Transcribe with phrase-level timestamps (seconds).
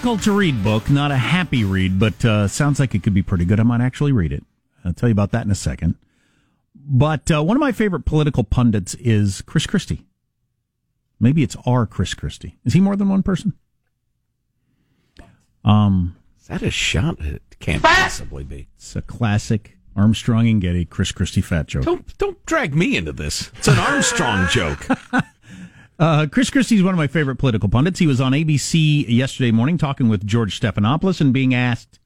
[0.00, 0.02] out.
[0.02, 3.22] Difficult to read book, not a happy read, but uh, sounds like it could be
[3.22, 3.60] pretty good.
[3.60, 4.44] I might actually read it.
[4.84, 5.96] I'll tell you about that in a second.
[6.74, 10.06] But uh, one of my favorite political pundits is Chris Christie.
[11.20, 12.56] Maybe it's our Chris Christie.
[12.64, 13.52] Is he more than one person?
[15.64, 17.20] Um, is that a shot?
[17.20, 18.68] It can't possibly be.
[18.76, 21.84] It's a classic Armstrong and Getty Chris Christie fat joke.
[21.84, 23.50] Don't don't drag me into this.
[23.58, 24.86] It's an Armstrong joke.
[26.00, 27.98] Uh, Chris Christie is one of my favorite political pundits.
[27.98, 32.00] He was on ABC yesterday morning talking with George Stephanopoulos and being asked,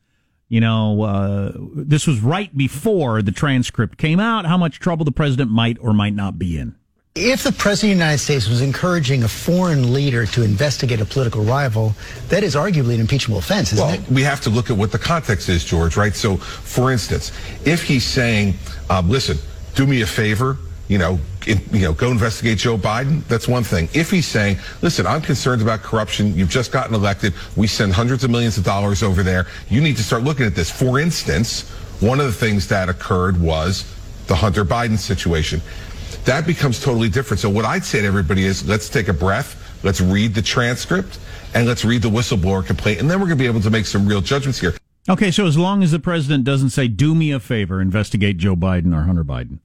[0.49, 5.13] you know, uh, this was right before the transcript came out, how much trouble the
[5.13, 6.75] president might or might not be in.
[7.15, 11.05] If the President of the United States was encouraging a foreign leader to investigate a
[11.05, 11.95] political rival,
[12.31, 14.11] that is arguably an impeachable offense, isn't well, it?
[14.11, 16.17] we have to look at what the context is, George, right?
[16.17, 17.31] So, for instance,
[17.65, 18.55] if he's saying,
[18.91, 19.39] um, listen,
[19.77, 23.25] do me a favor, you know, you know, go investigate Joe Biden.
[23.29, 23.89] That's one thing.
[23.95, 26.35] If he's saying, listen, I'm concerned about corruption.
[26.35, 27.35] You've just gotten elected.
[27.57, 29.47] We send hundreds of millions of dollars over there.
[29.69, 30.71] You need to start looking at this.
[30.71, 31.69] For instance,
[32.01, 33.91] one of the things that occurred was
[34.27, 35.61] the Hunter Biden situation
[36.25, 37.41] that becomes totally different.
[37.41, 41.19] So what I'd say to everybody is let's take a breath, let's read the transcript,
[41.55, 43.87] and let's read the whistleblower complaint, and then we're going to be able to make
[43.87, 44.75] some real judgments here.
[45.07, 48.57] Okay, so as long as the president doesn't say, do me a favor, investigate Joe
[48.57, 49.59] Biden or Hunter Biden,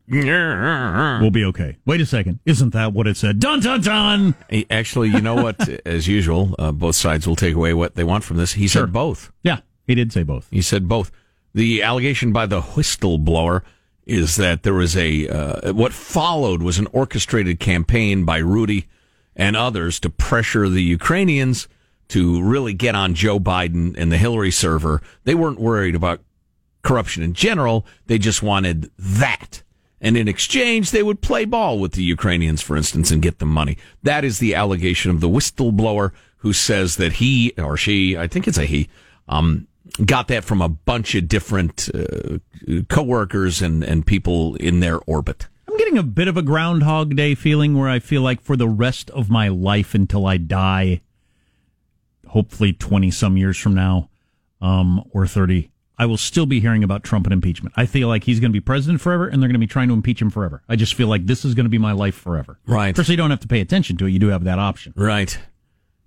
[1.22, 1.78] we'll be okay.
[1.86, 2.40] Wait a second.
[2.46, 3.40] Isn't that what it said?
[3.40, 4.36] Dun, dun, dun.
[4.70, 5.70] Actually, you know what?
[5.86, 8.54] as usual, uh, both sides will take away what they want from this.
[8.54, 8.82] He Sure.
[8.84, 9.32] said both.
[9.42, 10.48] Yeah, he did say both.
[10.52, 11.10] He said both.
[11.54, 13.62] The allegation by the whistleblower
[14.06, 18.88] is that there was a uh, what followed was an orchestrated campaign by Rudy
[19.38, 21.70] and others to pressure the Ukrainians
[22.10, 25.02] to really get on Joe Biden and the Hillary server.
[25.24, 26.22] They weren't worried about
[26.82, 27.86] corruption in general.
[28.08, 29.64] They just wanted that.
[30.02, 33.50] And in exchange, they would play ball with the Ukrainians, for instance, and get them
[33.50, 33.78] money.
[34.02, 38.48] That is the allegation of the whistleblower who says that he or she, I think
[38.48, 38.88] it's a he,
[39.28, 39.68] um,
[40.06, 42.38] got that from a bunch of different uh,
[42.88, 45.48] coworkers and, and people in their orbit.
[45.68, 48.70] I'm getting a bit of a Groundhog Day feeling where I feel like for the
[48.70, 51.02] rest of my life until I die,
[52.30, 54.10] hopefully 20 some years from now,
[54.62, 57.74] um, or 30, I will still be hearing about Trump and impeachment.
[57.76, 59.90] I feel like he's going to be president forever and they're going to be trying
[59.90, 60.64] to impeach him forever.
[60.70, 62.60] I just feel like this is going to be my life forever.
[62.66, 62.90] Right.
[62.90, 64.12] Of course, you don't have to pay attention to it.
[64.12, 64.94] You do have that option.
[64.96, 65.38] Right.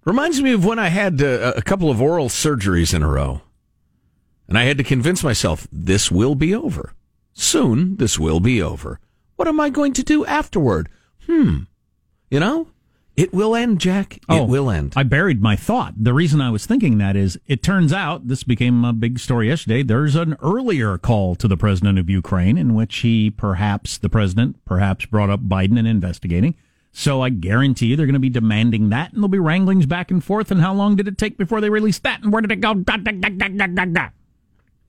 [0.04, 3.42] Reminds me of when I had uh, a couple of oral surgeries in a row.
[4.48, 6.94] And I had to convince myself this will be over.
[7.32, 8.98] Soon, this will be over.
[9.36, 10.88] What am I going to do afterward?
[11.26, 11.60] Hmm.
[12.30, 12.68] You know,
[13.16, 14.20] it will end, Jack.
[14.28, 14.94] Oh, It will end.
[14.96, 15.94] I buried my thought.
[15.96, 19.48] The reason I was thinking that is it turns out this became a big story
[19.48, 19.82] yesterday.
[19.82, 24.64] There's an earlier call to the president of Ukraine in which he perhaps, the president,
[24.64, 26.54] perhaps brought up Biden and investigating.
[26.92, 30.10] So I guarantee you they're going to be demanding that and there'll be wranglings back
[30.10, 30.50] and forth.
[30.50, 32.22] And how long did it take before they released that?
[32.22, 32.74] And where did it go?
[32.74, 34.08] Da, da, da, da, da, da, da.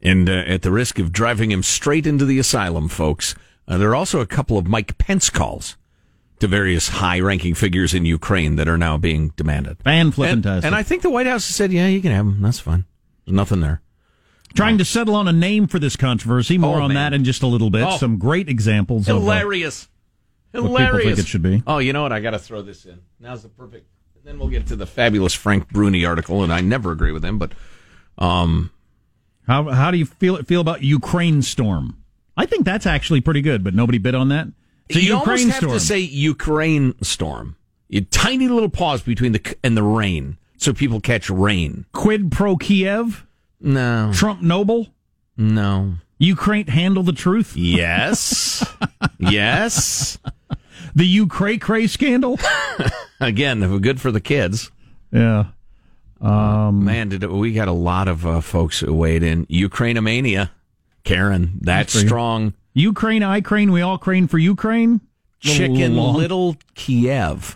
[0.01, 3.35] And uh, at the risk of driving him straight into the asylum, folks,
[3.67, 5.77] uh, there are also a couple of Mike Pence calls
[6.39, 9.77] to various high ranking figures in Ukraine that are now being demanded.
[9.83, 12.25] Fan flipping And, and I think the White House has said, yeah, you can have
[12.25, 12.41] them.
[12.41, 12.85] That's fine.
[13.25, 13.81] There's nothing there.
[14.53, 16.57] Trying to settle on a name for this controversy.
[16.57, 17.11] More Oh, on man.
[17.11, 17.83] that in just a little bit.
[17.83, 17.97] Oh.
[17.97, 19.87] Some great examples of uh, Hilarious.
[20.51, 21.63] what people think it should be.
[21.65, 22.11] Oh, you know what?
[22.11, 22.99] I got to throw this in.
[23.19, 23.87] Now's the perfect.
[24.15, 27.25] And Then we'll get to the fabulous Frank Bruni article, and I never agree with
[27.25, 27.53] him, but
[28.19, 28.69] um,
[29.47, 31.97] How how do you feel feel about Ukraine storm?
[32.37, 34.47] I think that's actually pretty good, but nobody bid on that.
[34.89, 35.73] A you Ukraine almost have storm.
[35.73, 37.55] to say Ukraine storm.
[37.91, 41.85] A tiny little pause between the and the rain, so people catch rain.
[41.93, 43.25] Quid pro Kiev,
[43.61, 44.87] No, Trump noble,
[45.37, 45.95] no.
[46.17, 48.65] Ukraine handle the truth, Yes,
[49.19, 50.17] yes.
[50.95, 52.39] the Ukraine cray scandal.
[53.19, 54.71] Again, good for the kids.
[55.11, 55.45] yeah,
[56.21, 59.45] Man, did we got a lot of uh, folks who weighed in.
[59.47, 60.49] Ukrainemania,
[61.03, 62.53] Karen, that's strong.
[62.73, 65.01] Ukraine, I crane, we all crane for Ukraine.
[65.39, 66.15] Chicken Long.
[66.15, 67.55] Little Kiev.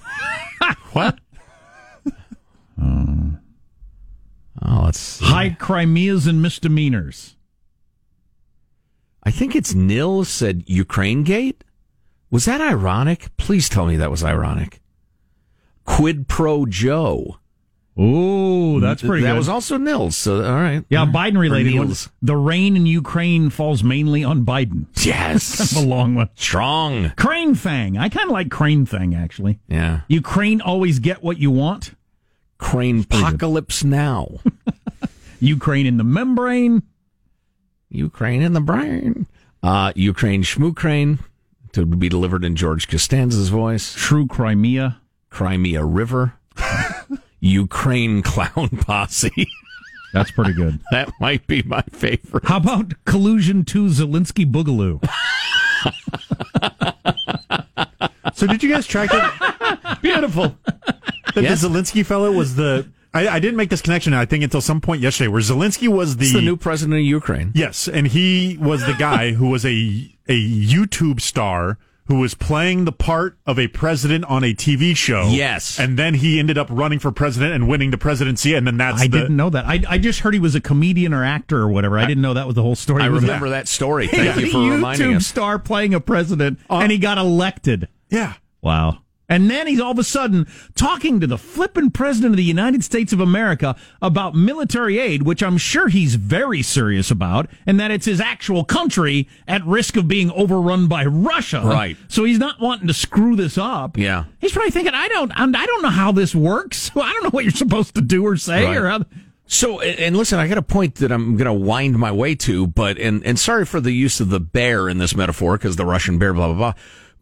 [0.91, 1.19] what?
[2.81, 3.31] oh,
[4.61, 5.25] let's see.
[5.25, 7.35] High Crimeas and misdemeanors.
[9.23, 11.63] I think it's Nil said Ukraine Gate.
[12.29, 13.35] Was that ironic?
[13.37, 14.81] Please tell me that was ironic.
[15.85, 17.37] Quid pro Joe.
[17.99, 19.37] Ooh, that's pretty that good.
[19.37, 20.15] was also Nils.
[20.15, 20.83] So all right.
[20.89, 22.09] yeah, Biden related ones.
[22.21, 24.85] The rain in Ukraine falls mainly on Biden.
[25.07, 25.75] Yes.
[25.77, 26.29] a long one.
[26.35, 27.13] Strong.
[27.15, 27.97] Crane Fang.
[27.97, 29.59] I kind of like Crane Fang actually.
[29.69, 30.01] Yeah.
[30.09, 31.95] Ukraine always get what you want.
[32.57, 34.39] Crane apocalypse now.
[35.39, 36.83] Ukraine in the membrane.
[37.89, 39.27] Ukraine in the brain.
[39.63, 41.19] Uh, Ukraine Schmukrane
[41.71, 43.93] to be delivered in George Costanza's voice.
[43.95, 44.99] True Crimea.
[45.29, 46.33] Crimea River.
[47.39, 49.47] Ukraine clown posse.
[50.13, 50.79] That's pretty good.
[50.91, 52.45] that might be my favorite.
[52.45, 55.03] How about collusion to Zelensky Boogaloo?
[58.33, 60.01] So did you guys track it?
[60.01, 60.55] Beautiful.
[61.33, 61.61] That Yes.
[61.61, 62.87] the Zelensky fellow was the.
[63.13, 64.13] I, I didn't make this connection.
[64.13, 67.51] I think until some point yesterday, where Zelensky was the, the new president of Ukraine.
[67.55, 72.85] yes, and he was the guy who was a a YouTube star who was playing
[72.85, 75.27] the part of a president on a TV show.
[75.29, 75.79] Yes.
[75.79, 79.01] and then he ended up running for president and winning the presidency, and then that's
[79.01, 79.65] I the, didn't know that.
[79.65, 81.97] I, I just heard he was a comedian or actor or whatever.
[81.99, 83.03] I didn't know that was the whole story.
[83.03, 84.07] I He was a- remember that story.
[84.17, 85.27] Thank a you for reminding YouTube us.
[85.27, 87.87] star playing a president, and he got elected.
[88.09, 88.33] Yeah.
[88.61, 88.99] Wow.
[89.29, 92.83] And then he's all of a sudden talking to the flippin' president of the United
[92.83, 97.91] States of America about military aid, which I'm sure he's very serious about, and that
[97.91, 101.61] it's his actual country at risk of being overrun by Russia.
[101.63, 101.97] Right.
[102.07, 103.97] So he's not wanting to screw this up.
[103.97, 104.25] Yeah.
[104.39, 106.91] He's probably thinking, I don't, I don't know how this works.
[106.95, 108.77] I don't know what you're supposed to do or say Right.
[108.77, 109.05] or how.
[109.49, 112.35] So, and and listen, I got a point that I'm going to wind my way
[112.35, 115.77] to, but, and, and sorry for the use of the bear in this metaphor, because
[115.77, 116.73] the Russian bear, blah, blah, blah.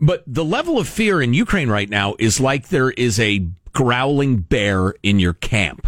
[0.06, 4.38] But the level of fear in Ukraine right now is like there is a growling
[4.38, 5.88] bear in your camp.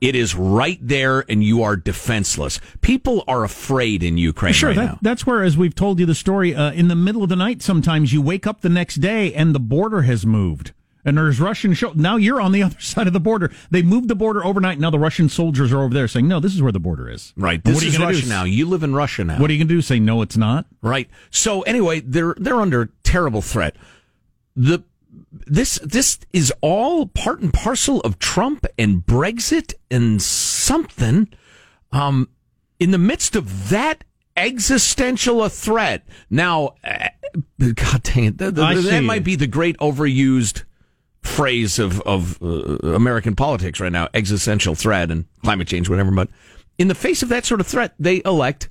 [0.00, 2.60] It is right there and you are defenseless.
[2.80, 4.98] People are afraid in Ukraine Sure, right that, now.
[5.02, 7.60] that's where, as we've told you the story, uh, in the middle of the night,
[7.60, 10.72] sometimes you wake up the next day and the border has moved.
[11.04, 11.92] And there's Russian show.
[11.94, 13.50] Now you're on the other side of the border.
[13.70, 14.78] They moved the border overnight.
[14.78, 17.32] Now the Russian soldiers are over there saying, no, this is where the border is.
[17.36, 17.62] Right.
[17.62, 18.28] This what are you gonna Russia do?
[18.28, 18.44] now.
[18.44, 19.38] You live in Russia now.
[19.38, 19.82] What are you going to do?
[19.82, 20.66] Say, no, it's not?
[20.82, 21.08] Right.
[21.30, 23.76] So anyway, they're they're under terrible threat.
[24.56, 24.82] The
[25.32, 31.28] this this is all part and parcel of Trump and Brexit and something.
[31.92, 32.28] Um,
[32.78, 34.04] in the midst of that
[34.36, 36.06] existential a threat.
[36.30, 37.08] Now, uh,
[37.74, 40.64] God dang it, th- th- I that might be the great overused
[41.22, 46.10] phrase of of uh, American politics right now: existential threat and climate change, whatever.
[46.10, 46.28] But
[46.78, 48.68] in the face of that sort of threat, they elect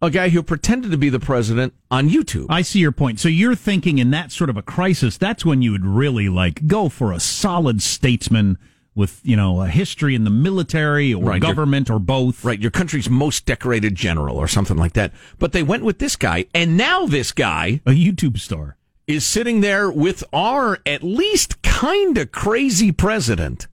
[0.00, 2.46] a guy who pretended to be the president on YouTube.
[2.48, 3.20] I see your point.
[3.20, 6.66] So you're thinking in that sort of a crisis, that's when you would really like
[6.66, 8.58] go for a solid statesman
[8.96, 12.44] with, you know, a history in the military or Right, government or both.
[12.44, 15.12] right, your country's most decorated general or something like that.
[15.38, 18.76] But they went with this guy, and now this guy A YouTube star.
[19.14, 23.66] Is sitting there with our at least kind of crazy president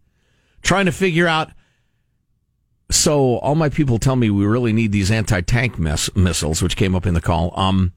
[0.61, 1.51] trying to figure out.
[2.91, 6.95] So all my people tell me we really need these anti-tank miss- missiles, which came
[6.95, 7.53] up in the call.
[7.59, 7.93] Um,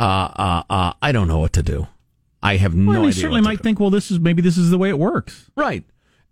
[0.00, 1.86] uh, uh, uh, I don't know what to do.
[2.42, 3.12] I have no Well, idea.
[3.14, 3.62] certainly might do.
[3.62, 5.48] think, well, this is maybe this is the way it works.
[5.56, 5.84] right,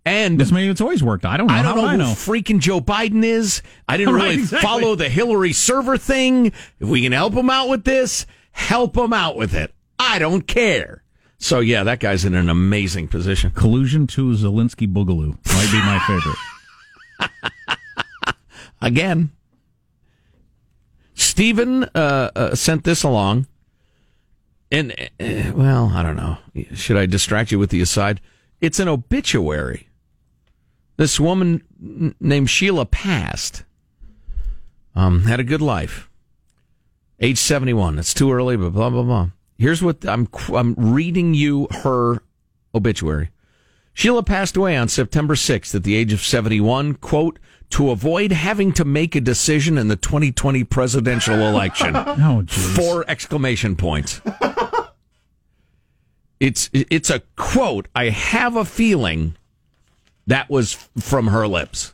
[0.05, 1.25] and This maybe it's always worked.
[1.25, 1.53] I don't know.
[1.53, 2.05] I don't How know who I know.
[2.11, 3.61] freaking Joe Biden is.
[3.87, 4.67] I didn't Right, really exactly.
[4.67, 6.47] follow the Hillary server thing.
[6.47, 9.73] If we can help him out with this, help him out with it.
[9.99, 11.03] I don't care.
[11.37, 13.51] So yeah, that guy's in an amazing position.
[13.51, 16.37] Collusion to Zelensky Boogaloo might be my favorite.
[18.81, 19.31] Again,
[21.13, 23.47] Stephen uh, uh, sent this along,
[24.71, 26.37] and uh, well, I don't know.
[26.73, 28.21] Should I distract you with the aside?
[28.61, 29.89] It's an obituary.
[30.97, 31.61] This woman
[32.19, 33.63] named Sheila passed.
[34.95, 36.09] Um, had a good life.
[37.19, 37.99] Age seventy-one.
[37.99, 39.29] It's too early, but blah blah blah.
[39.57, 42.21] Here's what I'm I'm reading you her
[42.73, 43.29] obituary.
[43.93, 48.73] Sheila passed away on September 6th at the age of 71, quote, to avoid having
[48.73, 51.95] to make a decision in the 2020 presidential election.
[52.17, 52.43] Oh.
[52.47, 54.21] Four exclamation points.
[56.39, 57.87] It's it's a quote.
[57.95, 59.35] I have a feeling
[60.27, 61.93] that was from her lips.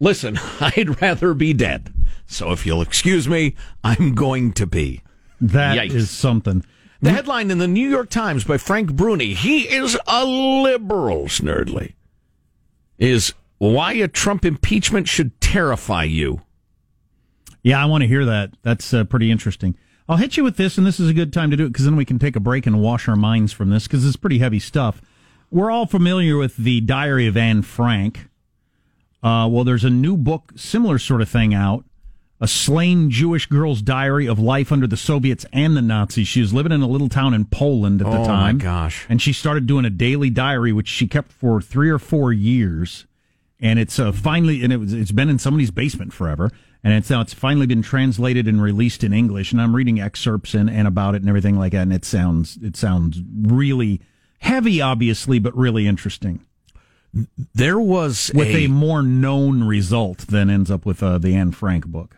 [0.00, 1.92] Listen, I'd rather be dead.
[2.26, 5.02] So if you'll excuse me, I'm going to be.
[5.40, 6.08] That is Yikes.
[6.08, 6.64] something.
[7.00, 11.94] The headline in the New York Times by Frank Bruni, he is a liberal, Snerdly,
[12.98, 16.42] is why a Trump impeachment should terrify you.
[17.62, 18.54] Yeah, I want to hear that.
[18.62, 19.76] That's uh, pretty interesting.
[20.08, 21.84] I'll hit you with this, and this is a good time to do it because
[21.84, 24.38] then we can take a break and wash our minds from this because it's pretty
[24.38, 25.00] heavy stuff.
[25.50, 28.28] We're all familiar with the Diary of Anne Frank.
[29.22, 31.84] Uh, well, there's a new book, similar sort of thing out.
[32.40, 36.28] A slain Jewish girl's diary of life under the Soviets and the Nazis.
[36.28, 38.58] She was living in a little town in Poland at the Oh, my time.
[38.58, 39.06] gosh.
[39.08, 43.06] And she started doing a daily diary, which she kept for three or four years.
[43.58, 46.52] And it's uh, finally, and it was, it's been in somebody's basement forever.
[46.84, 49.50] And it's now, it's finally been translated and released in English.
[49.50, 51.82] And I'm reading excerpts and, and about it and everything like that.
[51.82, 54.00] And it sounds, it sounds really
[54.38, 56.38] heavy, obviously, but really interesting
[57.52, 61.50] There was with a, a, more known result than ends up with uh, the Anne
[61.50, 62.17] Frank book.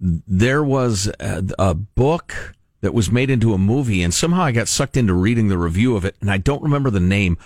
[0.00, 4.68] There was a, a book that was made into a movie, and somehow I got
[4.68, 7.38] sucked into reading the review of it, and I don't remember the name.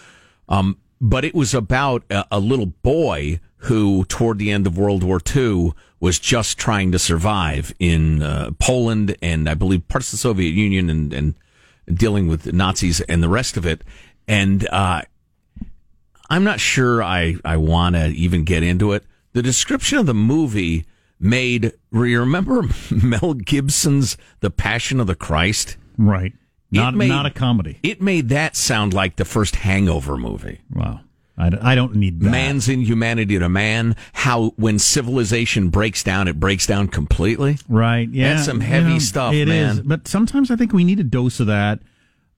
[0.48, 5.02] Um, but it was about a, a little boy who, toward the end of World
[5.02, 10.12] War II, was just trying to survive in uh, Poland and I believe parts of
[10.12, 11.34] the Soviet Union and, and
[11.92, 13.82] dealing with Nazis and the rest of it.
[14.28, 15.02] And uh,
[16.28, 19.04] I'm not sure I, I want to even get into it.
[19.32, 20.86] The description of the movie
[21.18, 25.76] made, remember Mel Gibson's The Passion of the Christ?
[25.98, 26.32] Right.
[26.70, 27.78] Not, made- not a comedy.
[27.82, 30.60] It made that sound like the first Hangover movie.
[30.72, 31.00] Wow.
[31.38, 32.30] I, don't- I don't need that.
[32.30, 37.58] Man's inhumanity to man, how when civilization breaks down, it breaks down completely.
[37.68, 38.08] Right.
[38.10, 38.34] Yeah.
[38.34, 39.70] That's some heavy Yeah, stuff, It man.
[39.70, 39.80] is.
[39.82, 41.80] But sometimes I think we need a dose of that.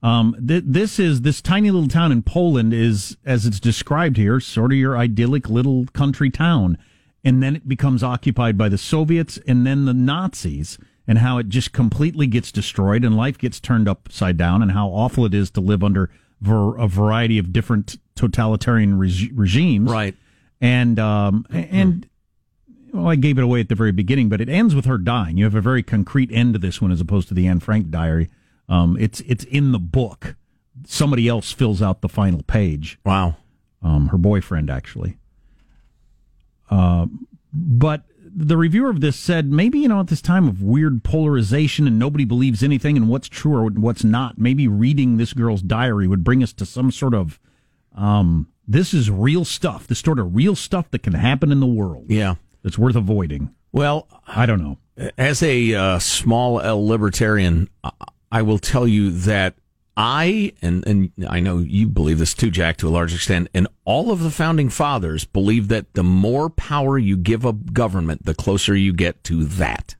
[0.03, 4.39] Um, th- this is this tiny little town in Poland is, as it's described here,
[4.41, 6.79] sort of your idyllic little country town,
[7.25, 11.49] and then it becomes occupied by the Soviets and then the Nazis, and how it
[11.49, 15.51] just completely gets destroyed and life gets turned upside down, and how awful it is
[15.53, 16.11] to live under
[16.41, 19.91] ver- a variety of different totalitarian reg- regimes.
[19.91, 20.15] Right.
[20.61, 22.09] And um, and
[22.93, 25.37] well, I gave it away at the very beginning, but it ends with her dying.
[25.37, 27.91] You have a very concrete end to this one, as opposed to the Anne Frank
[27.91, 28.29] diary.
[28.69, 30.37] Um, it's it's in the book.
[30.87, 32.99] Somebody else fills out the final page.
[33.05, 33.37] Wow.
[33.83, 35.17] Um, her boyfriend actually.
[36.71, 37.07] Uh,
[37.53, 41.87] but the reviewer of this said maybe you know at this time of weird polarization
[41.87, 44.39] and nobody believes anything and what's true or what's not.
[44.39, 47.41] Maybe reading this girl's diary would bring us to some sort of
[47.95, 49.87] um, this is real stuff.
[49.87, 52.07] This sort of real stuff that can happen in the world.
[52.09, 52.35] Yeah.
[52.63, 53.55] That's worth avoiding.
[53.73, 54.79] Well, I don't know.
[55.17, 57.91] as a uh, small L libertarian, I-
[58.31, 59.55] I will tell you that
[59.99, 63.67] I and and I know you believe this too, Jack, to a large extent, and
[63.85, 68.35] all of the founding fathers believe that the more power you give a government, the
[68.35, 69.97] closer you get to that.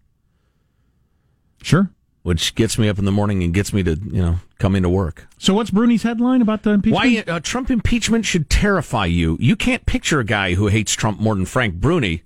[1.63, 1.91] Sure.
[2.23, 4.89] Which gets me up in the morning and gets me to you know come into
[4.89, 5.27] work.
[5.37, 7.27] So what's Bruni's headline about the impeachment?
[7.27, 9.37] Why uh, Trump impeachment should terrify you?
[9.41, 12.23] You can't picture a guy who hates Trump more than Frank Bruni,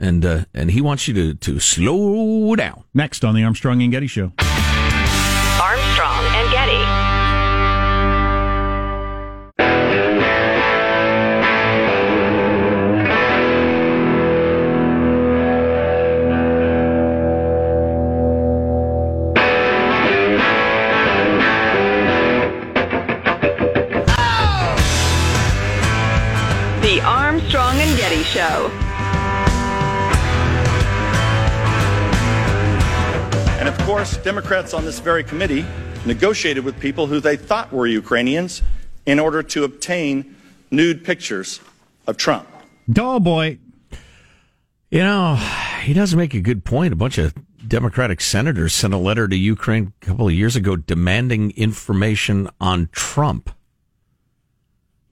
[0.00, 2.82] and uh, and he wants you to to slow down.
[2.92, 4.32] Next on the Armstrong and Getty Show.
[33.94, 35.64] Course, Democrats on this very committee
[36.04, 38.60] negotiated with people who they thought were Ukrainians
[39.06, 40.34] in order to obtain
[40.72, 41.60] nude pictures
[42.08, 42.44] of Trump.
[42.92, 43.60] Doll boy.
[44.90, 45.36] You know,
[45.84, 46.92] he does make a good point.
[46.92, 47.34] A bunch of
[47.68, 52.88] Democratic senators sent a letter to Ukraine a couple of years ago demanding information on
[52.90, 53.48] Trump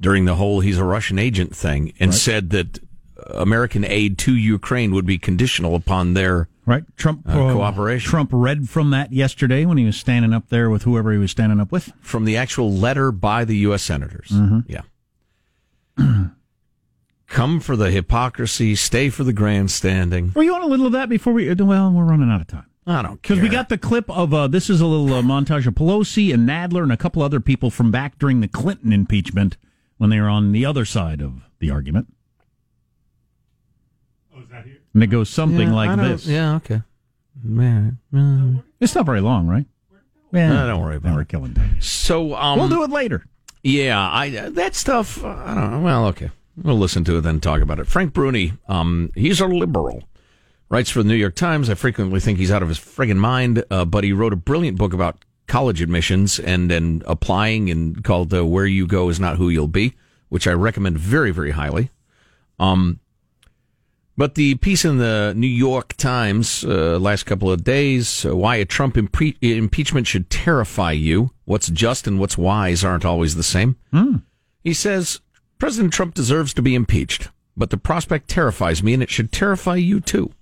[0.01, 2.81] during the whole he's a Russian agent thing and said that
[3.29, 6.85] American aid to Ukraine would be conditional upon their Right.
[6.97, 8.09] Trump Uh, cooperation.
[8.09, 11.31] Trump read from that yesterday when he was standing up there with whoever he was
[11.33, 11.93] standing up with.
[12.01, 13.83] from the actual letter by the U.S.
[13.83, 14.33] senators.
[14.69, 14.83] Yeah.
[17.29, 20.33] Come for the hypocrisy, stay for the grandstanding.
[20.35, 21.53] Well, you want a little of that before we?
[21.53, 22.67] Well, we're running out of time.
[22.87, 23.37] I don't care.
[23.37, 26.35] Because we got the clip of uh, this is a little uh, montage of Pelosi
[26.35, 29.57] and Nadler and a couple other people from back during the Clinton impeachment
[29.97, 32.13] when they were on the other side of the argument.
[34.95, 36.27] And it goes something Yeah, like this.
[36.27, 36.83] Yeah, okay.
[37.43, 39.67] Man, uh, It's not very long, right?
[40.33, 41.77] No, don't worry about now we're killing time.
[41.81, 43.25] So um, we'll do it later.
[43.63, 45.23] Yeah, I that stuff.
[45.23, 45.81] uh, I don't know.
[45.81, 46.31] Well, okay,
[46.63, 47.87] we'll listen to it then talk about it.
[47.87, 50.05] Frank Bruni, um, he's a liberal.
[50.71, 51.69] Writes for the New York Times.
[51.69, 54.79] I frequently think he's out of his friggin' mind, uh, but he wrote a brilliant
[54.79, 59.37] book about college admissions and then applying and called uh, "Where You Go Is Not
[59.37, 59.95] Who You'll Be,"
[60.31, 61.91] which I recommend very, very highly.
[62.59, 63.01] Um,
[64.17, 68.57] but the piece in the New York Times uh, last couple of days, uh, why
[68.57, 71.31] a Trump impre- impeachment should terrify you.
[71.45, 73.77] What's just and what's wise aren't always the same.
[74.63, 75.21] He says
[75.59, 79.77] President Trump deserves to be impeached, but the prospect terrifies me, and it should terrify
[79.77, 80.33] you too.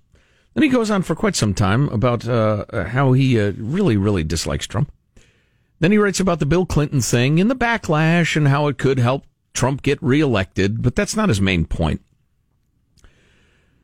[0.54, 4.24] Then he goes on for quite some time about uh, how he uh, really, really
[4.24, 4.92] dislikes Trump.
[5.78, 8.98] Then he writes about the Bill Clinton thing and the backlash and how it could
[8.98, 9.24] help
[9.54, 12.02] Trump get reelected, but that's not his main point.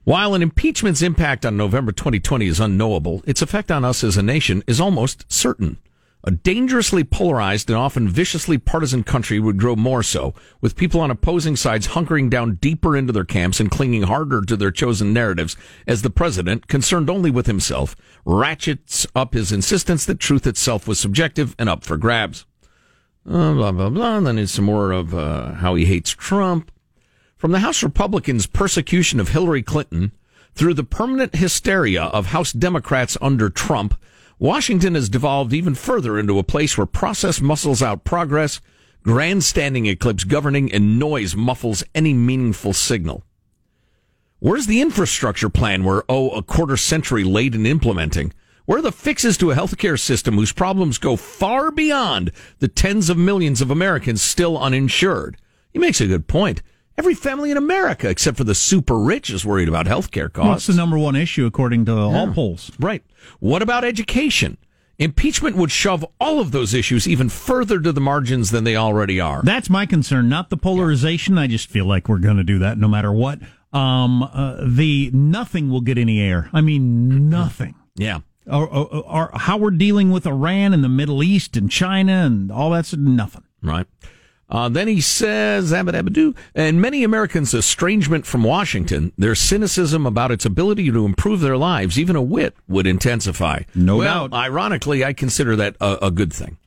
[0.06, 4.22] While an impeachment's impact on November 2020 is unknowable, its effect on us as a
[4.22, 5.78] nation is almost certain.
[6.22, 11.10] A dangerously polarized and often viciously partisan country would grow more so, with people on
[11.10, 15.56] opposing sides hunkering down deeper into their camps and clinging harder to their chosen narratives,
[15.88, 21.00] as the president, concerned only with himself, ratchets up his insistence that truth itself was
[21.00, 22.46] subjective and up for grabs.
[23.28, 24.18] Uh, blah, blah, blah.
[24.18, 26.70] And then it's some more of uh, how he hates Trump.
[27.36, 30.12] From the House Republicans' persecution of Hillary Clinton
[30.54, 33.94] through the permanent hysteria of House Democrats under Trump,
[34.38, 38.62] Washington has devolved even further into a place where process muscles out progress,
[39.02, 43.22] grandstanding eclipse governing, and noise muffles any meaningful signal.
[44.38, 48.32] Where's the infrastructure plan we're, oh, a quarter century late in implementing?
[48.64, 53.10] Where are the fixes to a healthcare system whose problems go far beyond the tens
[53.10, 55.36] of millions of Americans still uninsured?
[55.70, 56.62] He makes a good point.
[56.98, 60.48] Every family in America, except for the super rich, is worried about healthcare costs.
[60.48, 62.70] What's the number one issue according to all polls?
[62.80, 63.02] Right.
[63.38, 64.56] What about education?
[64.98, 69.20] Impeachment would shove all of those issues even further to the margins than they already
[69.20, 69.42] are.
[69.42, 71.36] That's my concern, not the polarization.
[71.36, 73.40] I just feel like we're going to do that no matter what.
[73.74, 76.48] Um, uh, the nothing will get any air.
[76.54, 77.74] I mean, nothing.
[77.96, 78.20] yeah.
[78.46, 82.50] Or, or, or how we're dealing with Iran and the Middle East and China and
[82.50, 83.42] all that's nothing.
[83.60, 83.86] Right.
[84.48, 90.90] Uh, then he says, and many Americans' estrangement from Washington, their cynicism about its ability
[90.90, 93.62] to improve their lives, even a whit, would intensify.
[93.74, 94.38] No well, doubt.
[94.38, 96.58] Ironically, I consider that a, a good thing.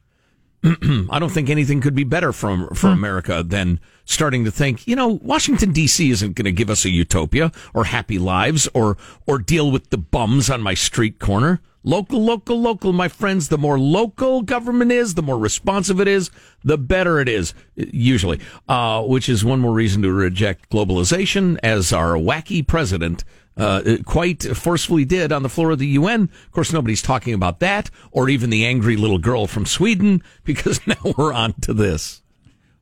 [0.63, 4.95] I don't think anything could be better from for America than starting to think, you
[4.95, 6.09] know, Washington D.C.
[6.11, 9.97] isn't going to give us a utopia or happy lives or or deal with the
[9.97, 11.61] bums on my street corner.
[11.89, 13.49] Local, local, local, my friends.
[13.49, 16.29] The more local government is, the more responsive it is,
[16.63, 17.55] the better it is.
[17.75, 23.23] Usually, uh, which is one more reason to reject globalization, as our wacky president
[23.57, 26.29] uh, quite forcefully did on the floor of the UN.
[26.45, 30.85] Of course, nobody's talking about that, or even the angry little girl from Sweden, because
[30.85, 32.21] now we're on to this.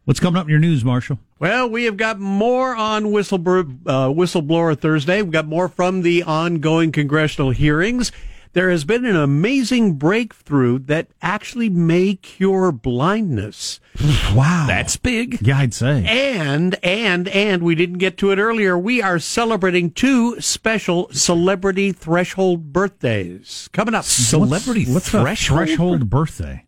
[0.04, 1.18] What's coming up in your news, Marshall?
[1.40, 5.22] Well, we have got more on whistleblower, uh, whistleblower Thursday.
[5.22, 8.12] We've got more from the ongoing congressional hearings.
[8.58, 13.80] There has been an amazing breakthrough that actually may cure blindness.
[14.34, 14.66] Wow.
[14.68, 15.38] That's big.
[15.46, 16.04] yeah, I'd say.
[16.08, 18.76] And, and, and we didn't get to it earlier.
[18.76, 24.06] We are celebrating two special celebrity threshold birthdays coming up.
[24.06, 25.60] Celebrity what's, what's threshold?
[25.68, 26.66] Threshold birthday.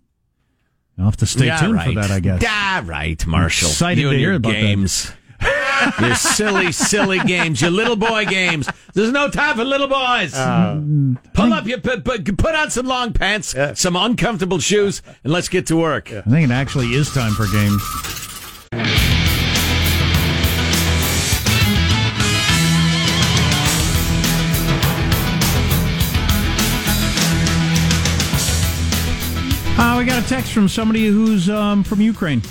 [1.00, 1.88] I'll have to stay Yeah, tuned right.
[1.96, 2.44] for that, I guess.
[2.44, 3.70] Yeah, right, Marshall.
[3.70, 5.14] excited you to hear about that.
[6.00, 7.62] Your silly, silly games.
[7.62, 8.70] Your little boy games.
[8.94, 10.34] There's no time for little boys.
[11.34, 15.50] Pull up your put, put, put on some long pants, some uncomfortable shoes, and let's
[15.50, 16.12] get to work.
[16.12, 17.82] I think it actually is time for games.
[29.82, 32.42] Uh, we got a text from somebody who's um, from Ukraine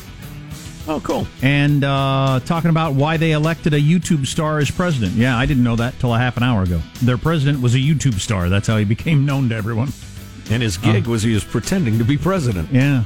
[0.91, 1.27] Oh, cool.
[1.43, 5.13] and uh, talking about why they elected a YouTube star as president.
[5.13, 6.81] Yeah, I didn't know that till a half an hour ago.
[7.03, 8.49] Their president was a YouTube star.
[8.49, 9.93] That's how he became known to everyone.
[10.51, 12.73] And his gig was he was pretending to be president.
[12.73, 13.05] Yeah.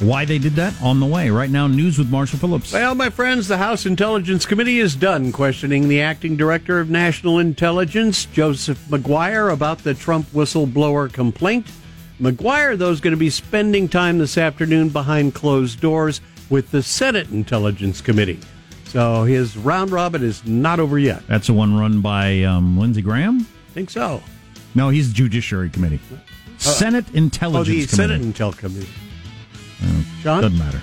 [0.00, 0.80] Why they did that?
[0.80, 1.28] On the way.
[1.28, 2.72] Right now, news with Marshall Phillips.
[2.72, 7.38] Well, my friends, the House Intelligence Committee is done questioning the acting director of national
[7.40, 11.66] intelligence, Joseph Maguire, about the Trump whistleblower complaint.
[12.20, 16.82] Maguire, though, is going to be spending time this afternoon behind closed doors with the
[16.82, 18.38] Senate Intelligence Committee.
[18.84, 21.26] So his round robin is not over yet.
[21.26, 23.40] That's the one run by um, Lindsey Graham?
[23.40, 24.22] I think so.
[24.74, 26.00] No, he's Judiciary Committee.
[26.58, 28.38] Senate Intelligence Oh, Intelligence the Senate Committee.
[28.38, 28.88] Intel Committee.
[30.22, 30.80] John, Doesn't matter.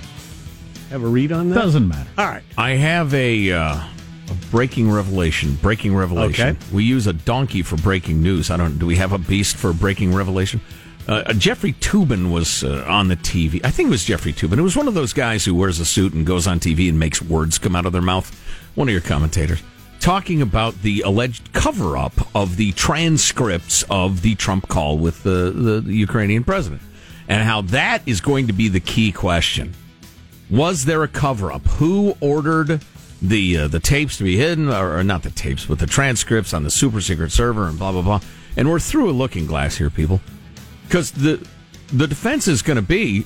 [0.90, 1.56] have a read on that?
[1.56, 2.10] Doesn't matter.
[2.18, 2.44] All right.
[2.58, 5.56] I have a, uh, a breaking revelation.
[5.56, 6.50] Breaking revelation.
[6.50, 6.58] Okay.
[6.74, 8.50] We use a donkey for breaking news.
[8.50, 8.80] I don't.
[8.80, 10.62] Do we have a beast for breaking revelation?
[11.08, 13.64] Uh, Jeffrey Toobin was uh, on the TV.
[13.64, 14.58] I think it was Jeffrey Toobin.
[14.58, 16.98] It was one of those guys who wears a suit and goes on TV and
[16.98, 18.34] makes words come out of their mouth.
[18.74, 19.62] One of your commentators
[20.00, 25.52] talking about the alleged cover up of the transcripts of the Trump call with the,
[25.52, 26.82] the, the Ukrainian president
[27.28, 29.74] and how that is going to be the key question.
[30.50, 31.66] Was there a cover up?
[31.66, 32.84] Who ordered
[33.22, 36.54] the uh, the tapes to be hidden, or, or not the tapes, but the transcripts
[36.54, 38.20] on the super secret server and blah blah blah?
[38.56, 40.22] And we're through a looking glass here, people,
[40.88, 41.46] because the
[41.88, 43.26] the defense is going to be,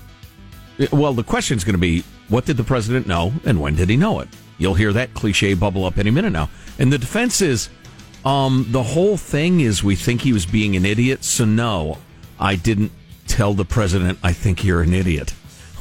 [0.91, 3.89] well, the question is going to be, what did the president know, and when did
[3.89, 4.28] he know it?
[4.58, 6.50] You'll hear that cliche bubble up any minute now.
[6.78, 7.69] And the defense is,
[8.26, 11.24] um, the whole thing is we think he was being an idiot.
[11.24, 11.98] So no,
[12.39, 12.91] I didn't
[13.28, 15.34] tell the president I think you're an idiot.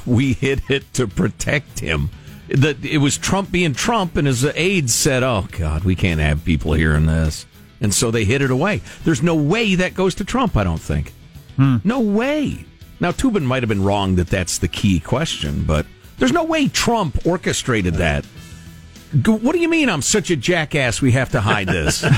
[0.07, 2.11] We hid it to protect him.
[2.49, 6.47] That it was Trump being Trump, and his aides said, "Oh God, we can't have
[6.47, 7.45] people hearing this,"
[7.79, 8.81] and so they hid it away.
[9.05, 10.57] There's no way that goes to Trump.
[10.57, 11.13] I don't think.
[11.59, 11.77] Hmm.
[11.85, 12.65] No way.
[13.01, 15.85] Now Toobin might have been wrong that that's the key question, but
[16.19, 18.25] there's no way Trump orchestrated that.
[19.27, 21.03] What do you mean I'm such a jackass?
[21.03, 22.05] We have to hide this.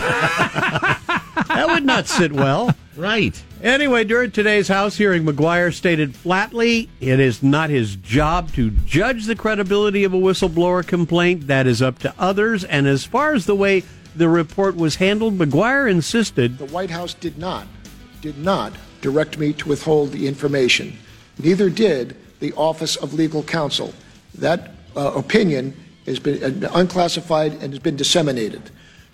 [1.48, 3.42] That would not sit well Right.
[3.62, 9.24] Anyway, during today's House hearing, Maguire stated flatly it is not his job to judge
[9.24, 11.46] the credibility of a whistleblower complaint.
[11.46, 12.62] That is up to others.
[12.64, 17.14] And as far as the way the report was handled, Maguire insisted The White House
[17.14, 17.66] did not,
[18.20, 20.96] did not direct me to withhold the information.
[21.38, 23.92] Neither did the Office of Legal Counsel.
[24.34, 25.74] That uh, opinion
[26.06, 28.70] has been uh, unclassified and has been disseminated.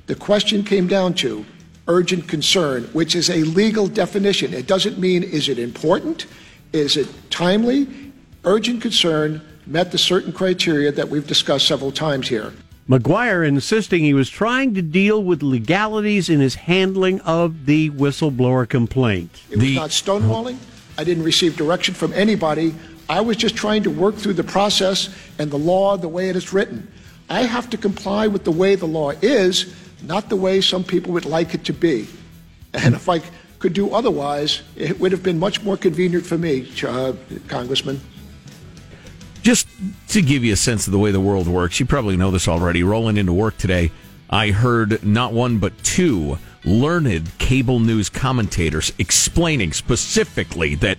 [0.06, 1.44] The question came down to
[1.88, 4.54] urgent concern, which is a legal definition.
[4.54, 6.26] It doesn't mean is it important?
[6.72, 8.12] Is it timely?
[8.44, 12.52] Urgent concern met the certain criteria that we've discussed several times here.
[12.88, 18.68] Maguire insisting he was trying to deal with legalities in his handling of the whistleblower
[18.68, 19.42] complaint.
[19.50, 20.56] It was not stonewalling.
[20.96, 22.74] I didn't receive direction from anybody.
[23.08, 26.36] I was just trying to work through the process and the law the way it
[26.36, 26.90] is written.
[27.28, 31.12] I have to comply with the way the law is, not the way some people
[31.12, 32.06] would like it to be.
[32.72, 33.20] And if I
[33.58, 37.14] could do otherwise, it would have been much more convenient for me, uh,
[37.48, 38.00] Congressman.
[39.46, 39.68] Just
[40.08, 42.48] to give you a sense of the way the world works, you probably know this
[42.48, 42.82] already.
[42.82, 43.92] Rolling into work today,
[44.28, 50.98] I heard not one but two learned cable news commentators explaining specifically that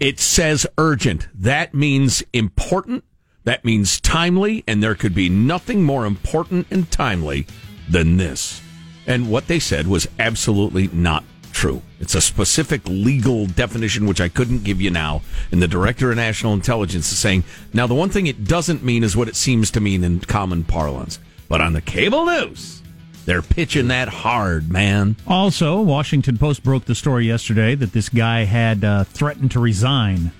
[0.00, 1.28] it says urgent.
[1.34, 3.04] That means important.
[3.44, 4.64] That means timely.
[4.66, 7.46] And there could be nothing more important and timely
[7.86, 8.62] than this.
[9.06, 11.22] And what they said was absolutely not
[11.54, 11.80] true.
[12.00, 15.22] It's a specific legal definition, which I couldn't give you now.
[15.50, 19.02] And the director of national intelligence is saying, now the one thing it doesn't mean
[19.02, 21.18] is what it seems to mean in common parlance.
[21.48, 22.82] But on the cable news,
[23.24, 25.16] they're pitching that hard, man.
[25.26, 30.32] Also, Washington Post broke the story yesterday that this guy had uh, threatened to resign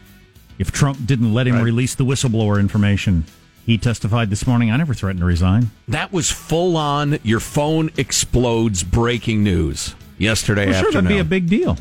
[0.59, 3.25] if Trump didn't let him release the whistleblower information.
[3.65, 5.71] He testified this morning, I never threatened to resign.
[5.89, 7.19] That was full on.
[7.23, 8.83] Your phone explodes.
[8.83, 11.05] Breaking news yesterday Well, sure, afternoon.
[11.05, 11.77] that'd be a big deal.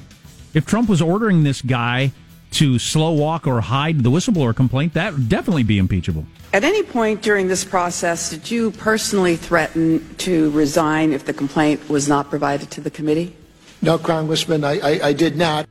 [0.54, 2.12] If Trump was ordering this guy
[2.52, 6.26] to slow walk or hide the whistleblower complaint, that would definitely be impeachable.
[6.54, 11.90] At any point during this process, did you personally threaten to resign if the complaint
[11.90, 13.36] was not provided to the committee?
[13.82, 15.68] No, Congressman, I, I, I did not.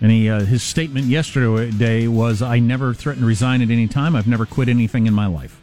[0.00, 4.16] And he, uh, his statement yesterday was, "I never threatened to resign at any time.
[4.16, 5.60] I've never quit anything in my life."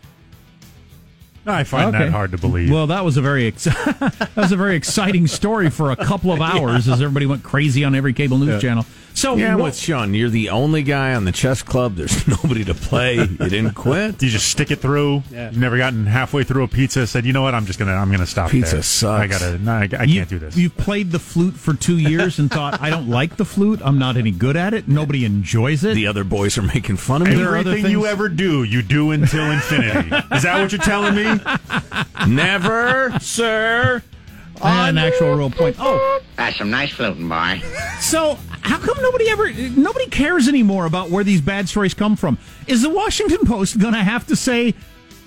[1.49, 2.05] I find Okay.
[2.05, 2.69] that hard to believe.
[2.71, 6.31] Well, that was a very ex- that was a very exciting story for a couple
[6.31, 8.59] of hours as everybody went crazy on every cable news Yeah.
[8.59, 8.85] channel.
[9.17, 11.95] So yeah, what- with Sean, you're the only guy on the chess club.
[11.95, 13.15] There's nobody to play.
[13.15, 14.21] You didn't quit.
[14.21, 15.23] you just stick it through.
[15.31, 15.49] Yeah.
[15.49, 17.07] You've never gotten halfway through a pizza.
[17.07, 17.55] Said, you know what?
[17.55, 17.93] I'm just gonna.
[17.95, 18.51] I'm gonna stop.
[18.51, 18.83] Pizza there.
[18.83, 19.23] sucks.
[19.23, 19.57] I gotta.
[19.57, 20.55] No, I, I you, can't do this.
[20.55, 23.81] You played the flute for two years and thought, "I don't like the flute.
[23.83, 24.87] I'm not any good at it.
[24.87, 27.33] Nobody enjoys it." The other boys are making fun of me.
[27.33, 30.15] There are other Everything you ever do, you do until infinity.
[30.35, 31.39] Is that what you're telling me?
[32.27, 34.03] Never, sir.
[34.61, 35.75] An actual real point.
[35.79, 37.61] Oh, That's some nice floating, boy.
[37.99, 42.37] So how come nobody ever nobody cares anymore about where these bad stories come from?
[42.67, 44.73] Is the Washington Post going to have to say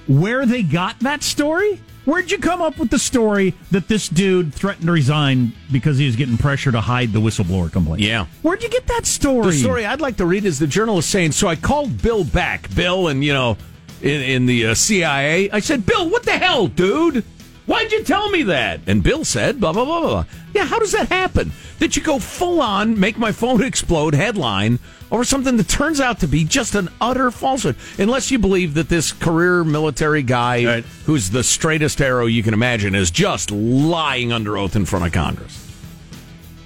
[0.06, 1.80] where they got that story?
[2.06, 6.06] Where'd you come up with the story that this dude threatened to resign because he
[6.06, 8.00] was getting pressure to hide the whistleblower complaint?
[8.00, 8.26] Yeah.
[8.42, 9.48] Where'd you get that story?
[9.48, 12.74] The story I'd like to read is the journalist saying, "So I called Bill back,
[12.74, 13.58] Bill, and you know,
[14.02, 15.50] in, in the uh, CIA.
[15.50, 17.24] I said, Bill, what the hell, dude?
[17.70, 20.24] Why'd you tell me that?" And Bill said, "Blah blah blah blah." blah.
[20.52, 21.52] Yeah, how does that happen?
[21.78, 24.80] That you go full on, make my phone explode headline
[25.12, 27.76] over something that turns out to be just an utter falsehood.
[27.96, 32.96] Unless you believe that this career military guy, who's the straightest arrow you can imagine,
[32.96, 35.68] is just lying under oath in front of Congress.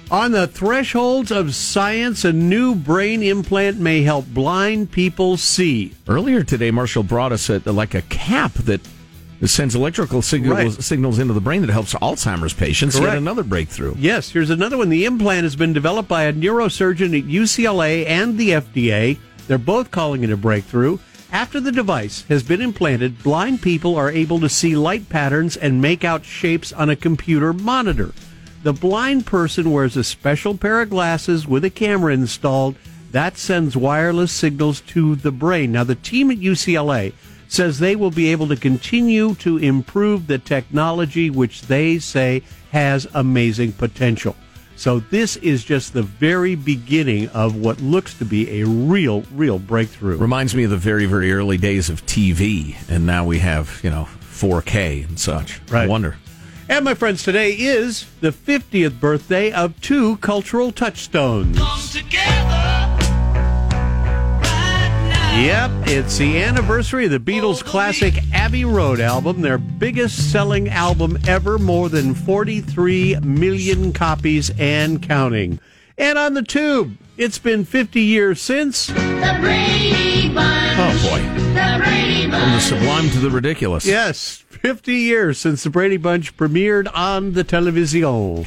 [0.09, 5.93] On the thresholds of science, a new brain implant may help blind people see.
[6.07, 8.81] Earlier today, Marshall brought us a, like a cap that
[9.51, 10.83] sends electrical signals, Right.
[10.83, 12.95] signals into the brain that helps Alzheimer's patients.
[12.95, 13.17] Yet Correct.
[13.17, 13.95] another breakthrough.
[13.97, 14.89] Yes, here's another one.
[14.89, 19.17] The implant has been developed by a neurosurgeon at UCLA and the FDA.
[19.47, 20.97] They're both calling it a breakthrough.
[21.31, 25.81] After the device has been implanted, blind people are able to see light patterns and
[25.81, 28.13] make out shapes on a computer monitor.
[28.63, 32.75] The blind person wears a special pair of glasses with a camera installed
[33.11, 35.71] that sends wireless signals to the brain.
[35.71, 37.13] Now, the team at UCLA
[37.55, 43.07] says they will be able to continue to improve the technology, which they say has
[43.13, 44.35] amazing potential.
[44.75, 49.57] So, this is just the very beginning of what looks to be a real, real
[49.57, 50.17] breakthrough.
[50.17, 53.89] Reminds me of the very, very early days of TV, and now we have you
[53.89, 55.61] know 4K and such.
[55.71, 56.17] I wonder.
[56.67, 61.57] And my friends, today is the 50th birthday of two cultural touchstones.
[65.35, 71.19] Yep, it's the anniversary of the Beatles' classic Abbey Road album, their biggest selling album
[71.27, 75.59] ever, more than 43 million copies and counting.
[75.97, 78.87] And on the tube, it's been 50 years since.
[78.87, 80.77] The Brady Bunch.
[80.77, 81.21] Oh boy.
[82.31, 83.85] From the sublime to the ridiculous.
[83.85, 88.45] Yes, 50 years since the Brady Bunch premiered on the television.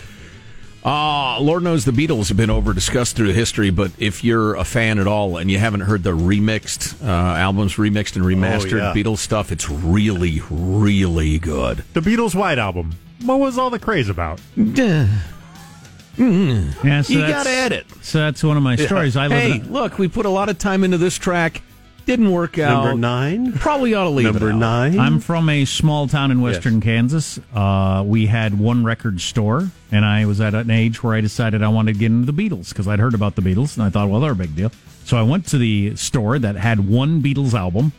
[0.91, 4.65] Ah, Lord knows the Beatles have been over discussed through history, but if you're a
[4.65, 8.93] fan at all and you haven't heard the remixed uh, albums, remixed and remastered yeah.
[8.95, 11.85] Beatles stuff, it's really, really good.
[11.93, 12.95] The Beatles' White Album.
[13.23, 14.41] What was all the craze about?
[14.57, 15.09] Yeah,
[16.17, 17.87] so You that's- gotta edit.
[18.01, 19.15] So that's one of my stories.
[19.17, 21.61] I live Hey, in a- look, we put a lot of time into this track.
[22.09, 22.85] Didn't work out.
[22.85, 23.53] Number nine?
[23.53, 24.59] Probably ought to leave Number it out.
[24.59, 24.99] nine?
[24.99, 27.39] I'm from a small town in western Kansas.
[27.53, 31.63] Uh, we had one record store, and I was at an age where I decided
[31.63, 33.91] I wanted to get into the Beatles because I'd heard about the Beatles, and I
[33.91, 34.73] thought, well, they're a big deal.
[35.05, 37.93] So I went to the store that had one Beatles album.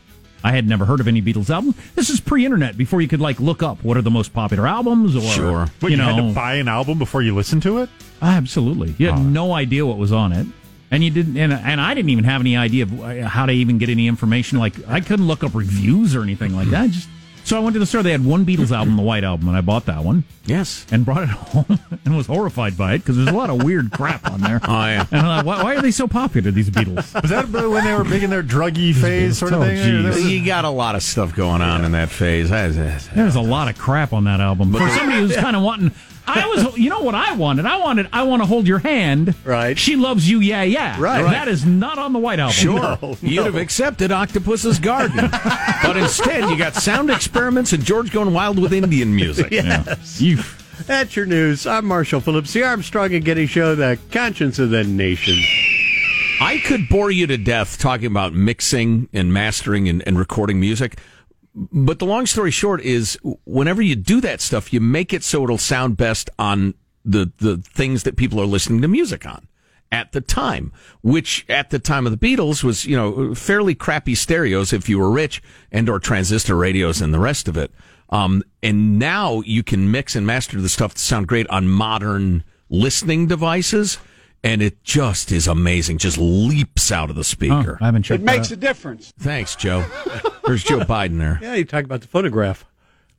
[0.44, 1.76] I had never heard of any Beatles album.
[1.94, 5.16] This is pre-internet, before you could like look up what are the most popular albums,
[5.16, 5.60] or Sure.
[5.82, 7.90] What, you, you know, had to buy an album before you listened to it?
[8.24, 8.96] Absolutely.
[8.98, 10.48] You had no idea what was on it.
[10.92, 13.52] And you didn't, and, and I didn't even have any idea of uh, how to
[13.52, 14.58] even get any information.
[14.58, 16.90] Like I couldn't look up reviews or anything like that.
[16.90, 17.08] Just
[17.44, 18.04] so I went to the store.
[18.04, 20.86] They had one Beatles album, the White Album, and I bought that one Yes.
[20.92, 23.92] and brought it home and was horrified by it because there's a lot of weird
[23.92, 24.60] crap on there.
[24.64, 25.06] Oh, yeah.
[25.12, 26.52] And I'm like, why, why are they so popular?
[26.52, 27.20] These Beatles.
[27.22, 30.04] Was that when they were big in their druggy phase sort of Oh, thing?
[30.14, 30.30] geez.
[30.30, 32.50] You got a lot of stuff going on in that phase.
[32.50, 34.72] There's a lot of crap on that album.
[34.72, 35.92] For somebody who's kind of wanting,
[36.30, 37.66] I was, you know what I wanted?
[37.66, 39.36] I wanted, I want to hold your hand.
[39.44, 39.78] Right.
[39.78, 41.00] She loves you, yeah, yeah.
[41.00, 41.24] Right.
[41.24, 42.54] That is not on the White Album.
[42.54, 43.18] Sure.
[43.22, 45.30] You'd have accepted Octopus's Garden.
[45.84, 49.52] but instead, you got sound experiments and George going wild with Indian music.
[49.52, 50.22] Yes.
[50.22, 50.40] You.
[50.86, 51.68] That's your news.
[51.68, 55.38] I'm Marshall Phillips, the Armstrong and Getty Show, the conscience of the nation.
[56.42, 60.98] I could bore you to death talking about mixing and mastering and, and recording music.
[61.60, 65.44] But the long story short is whenever you do that stuff, you make it so
[65.44, 69.48] it'll sound best on the, the things that people are listening to music on
[69.92, 74.16] at the time, which at the time of the Beatles was, you know, fairly crappy
[74.16, 75.42] stereos if you were rich
[75.72, 77.72] and or transistor radios and the rest of it.
[78.10, 82.44] Um, and now you can mix and master the stuff to sound great on modern
[82.70, 83.98] listening devices.
[84.44, 85.98] And it just is amazing.
[85.98, 87.78] Just leaps out of the Oh, speaker.
[87.82, 88.24] I haven't checked.
[88.26, 88.52] that out.
[88.52, 89.14] A difference.
[89.20, 89.84] Thanks, Joe.
[90.46, 91.40] There's Joe Biden there.
[91.42, 92.64] Yeah, you talk about the photograph.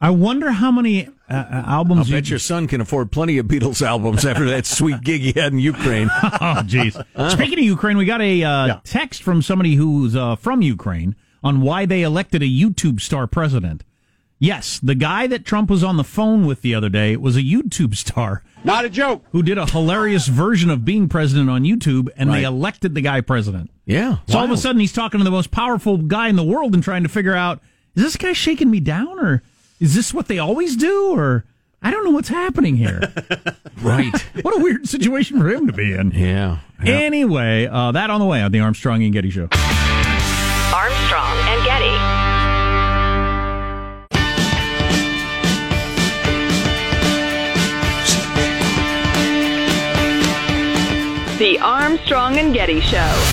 [0.00, 2.16] I wonder how many uh, uh, I'll albums you.
[2.16, 5.52] bet your son can afford plenty of Beatles albums after that sweet gig he had
[5.52, 6.09] in Ukraine.
[6.22, 6.94] oh, jeez.
[7.33, 8.80] Speaking of Ukraine, we got a uh, Yeah.
[8.83, 13.85] text from somebody who's uh, from Ukraine on why they elected a YouTube star president.
[14.42, 17.42] Yes, the guy that Trump was on the phone with the other day was a
[17.42, 19.22] YouTube star Not a joke.
[19.33, 23.20] who did a hilarious version of being president on YouTube, and they elected the guy
[23.20, 23.70] president.
[23.85, 24.16] Yeah.
[24.29, 26.72] So all of a sudden, he's talking to the most powerful guy in the world
[26.72, 27.61] and trying to figure out
[27.94, 29.42] is this guy shaking me down, or
[29.79, 31.44] is this what they always do, or
[31.83, 33.12] I don't know what's happening here.
[33.83, 34.14] Right.
[34.42, 36.11] what a weird situation for him to be in.
[36.11, 36.59] Yeah.
[36.85, 36.92] yeah.
[36.92, 39.48] Anyway, uh, that on the way on the Armstrong and Getty Show.
[51.40, 53.33] The Armstrong and Getty Show.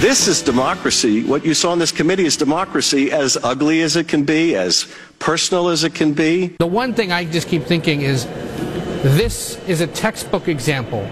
[0.00, 1.22] This is democracy.
[1.22, 4.92] What you saw in this committee is democracy as ugly as it can be, as
[5.20, 6.48] personal as it can be.
[6.58, 11.04] The one thing I just keep thinking is this is a textbook example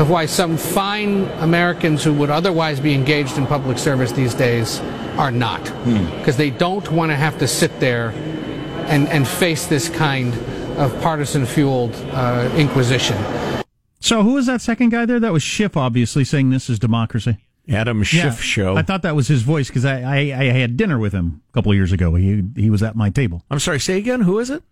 [0.00, 4.80] of why some fine Americans who would otherwise be engaged in public service these days
[5.18, 5.68] are not.
[5.68, 6.06] Hmm.
[6.16, 8.12] Because they don't want to have to sit there
[8.88, 10.32] and, and face this kind
[10.76, 13.16] of partisan fueled uh, inquisition.
[14.00, 15.18] So, who was that second guy there?
[15.20, 17.38] That was Schiff, obviously, saying this is democracy.
[17.68, 18.76] Adam Schiff show.
[18.76, 21.52] I thought that was his voice because I, I, I had dinner with him a
[21.54, 22.14] couple of years ago.
[22.14, 23.42] He he was at my table.
[23.50, 24.20] I'm sorry, say again.
[24.20, 24.62] Who is it?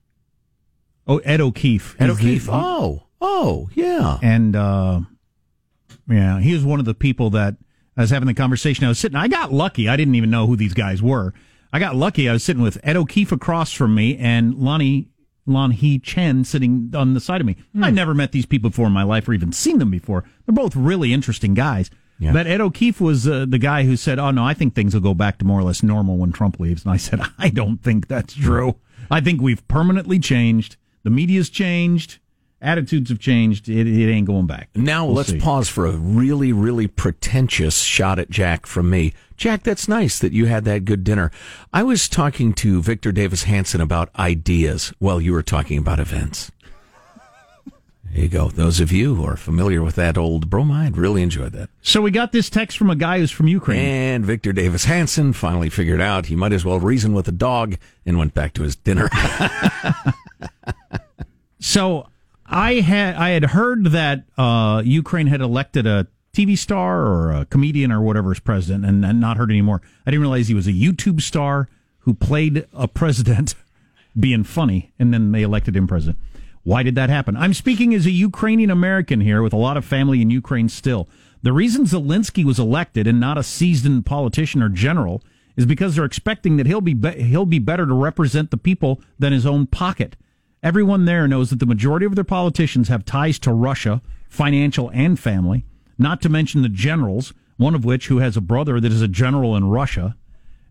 [1.07, 1.97] Oh, Ed O'Keefe.
[1.99, 2.49] Ed He's the- O'Keefe.
[2.51, 4.19] Oh, oh, yeah.
[4.23, 5.01] And uh,
[6.09, 7.57] yeah, he was one of the people that
[7.97, 8.85] I was having the conversation.
[8.85, 9.17] I was sitting.
[9.17, 9.88] I got lucky.
[9.88, 11.33] I didn't even know who these guys were.
[11.73, 12.29] I got lucky.
[12.29, 15.09] I was sitting with Ed O'Keefe across from me and Lonnie
[15.46, 17.57] Lanhee Chen sitting on the side of me.
[17.81, 20.24] I'd never met these people before in my life or even seen them before.
[20.46, 21.90] They're both really interesting guys.
[22.18, 22.33] Yeah.
[22.33, 25.00] But Ed O'Keefe was uh, the guy who said, "Oh no, I think things will
[25.00, 27.83] go back to more or less normal when Trump leaves." And I said, "I don't
[27.83, 28.76] think that's true.
[29.11, 30.76] I think we've permanently changed.
[31.02, 32.18] The media's changed,
[32.62, 33.68] attitudes have changed.
[33.68, 35.38] It, it ain't going back." Now We'll let's see.
[35.40, 39.12] pause for a really, really pretentious shot at Jack from me.
[39.37, 41.31] Jack, that's nice that you had that good dinner.
[41.72, 46.53] I was talking to Victor Davis Hanson about ideas while you were talking about events.
[48.12, 48.51] There you go.
[48.51, 51.70] Those of you who are familiar with that old bromide really enjoyed that.
[51.81, 53.81] So we got this text from a guy who's from Ukraine.
[53.81, 57.77] And Victor Davis Hanson finally figured out he might as well reason with a dog
[58.05, 59.09] and went back to his dinner.
[61.64, 62.09] So
[62.53, 67.45] I had I had heard that uh, Ukraine had elected a TV star or a
[67.47, 69.81] comedian or whatever as president, and, and not heard anymore.
[70.07, 71.69] I didn't realize he was a YouTube star
[72.01, 73.55] who played a president
[74.21, 76.19] being funny, and then they elected him president.
[76.62, 77.37] Why did that happen?
[77.37, 81.09] I'm speaking as a Ukrainian American here with a lot of family in Ukraine still.
[81.43, 85.23] The reason Zelensky was elected and not a seasoned politician or general
[85.57, 89.01] is because they're expecting that he'll be, be he'll be better to represent the people
[89.19, 90.17] than his own pocket.
[90.62, 95.18] Everyone there knows that the majority of their politicians have ties to Russia, financial and
[95.18, 95.64] family,
[95.98, 99.09] not to mention the generals, one of which who has a brother that is a
[99.09, 100.16] general in Russia.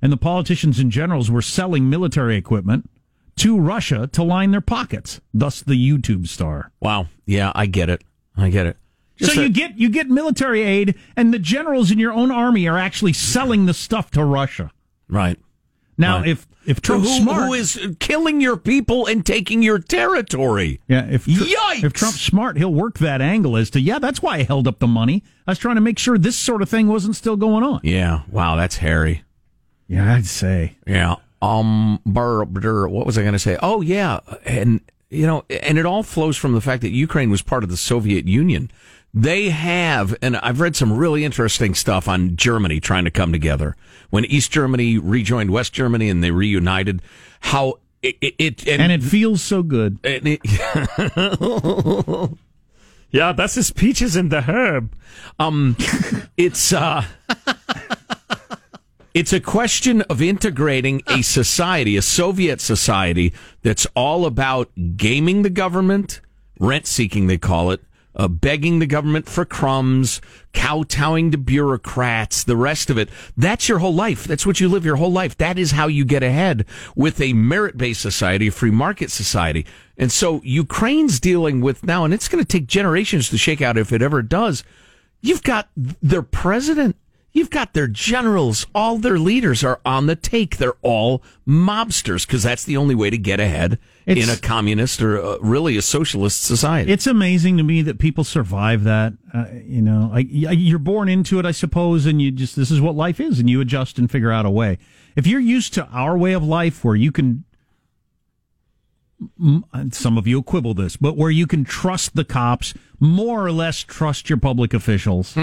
[0.01, 2.89] And the politicians and generals were selling military equipment
[3.38, 6.71] to Russia to line their pockets, thus the YouTube star.
[6.80, 7.08] wow.
[7.25, 8.04] Yeah, I get it.
[8.36, 8.77] I get it.
[9.17, 12.30] Just so a- you get you get military aid and the generals in your own
[12.32, 14.71] army are actually selling the stuff to Russia.
[15.08, 15.38] Right.
[16.02, 16.28] Now Right.
[16.30, 20.80] if if Trump's who, smart who is killing your people and taking your territory?
[20.88, 21.84] Yeah, if Tr- Yikes!
[21.84, 24.80] if Trump's smart, he'll work that angle as to yeah, that's why I held up
[24.80, 25.24] the money.
[25.48, 27.80] I was trying to make sure this sort of thing wasn't still going on.
[27.84, 28.22] Yeah.
[28.30, 29.24] Wow, that's hairy.
[29.88, 30.78] Yeah, I'd say.
[30.86, 31.16] Yeah.
[31.42, 32.00] Um.
[32.06, 33.58] Brr, brr, what was I going to say?
[33.62, 34.20] Oh, yeah.
[34.46, 37.70] And you know, and it all flows from the fact that Ukraine was part of
[37.70, 38.72] the Soviet Union.
[39.13, 43.76] They have, and I've read some really interesting stuff on Germany trying to come together
[44.10, 47.02] when East Germany rejoined West Germany and they reunited.
[47.41, 50.00] How it, it, it And it feels so good.
[50.04, 50.39] and it-
[53.12, 54.93] yeah, that's his peaches in the herb.
[55.39, 55.76] Um,
[56.38, 57.04] it's uh,
[59.13, 65.50] it's a question of integrating a society, a Soviet society that's all about gaming the
[65.50, 66.21] government,
[66.60, 67.82] rent seeking, they call it,
[68.15, 70.21] uh, begging the government for crumbs,
[70.54, 73.10] kowtowing to bureaucrats, the rest of it.
[73.38, 74.26] That's your whole life.
[74.26, 75.38] That's what you live your whole life.
[75.38, 79.65] That is how you get ahead with a merit based society, a free market society.
[79.97, 83.78] And so Ukraine's dealing with now, and it's going to take generations to shake out
[83.78, 84.63] if it ever does.
[85.21, 86.95] You've got their president.
[87.34, 88.67] You've got their generals.
[88.76, 90.58] All their leaders are on the take.
[90.58, 95.02] They're all mobsters because that's the only way to get ahead It's- in a communist
[95.02, 96.91] or uh, really a socialist society.
[96.91, 99.13] It's amazing to me that people survive that.
[99.34, 102.82] Uh, you know, I, you're born into it, I suppose, and you just this is
[102.82, 104.78] what life is, and you adjust and figure out a way.
[105.15, 107.46] If you're used to our way of life, where you can,
[109.91, 113.80] some of you quibble this, but where you can trust the cops, more or less
[113.84, 115.36] trust your public officials,